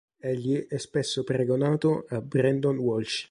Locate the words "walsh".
2.79-3.19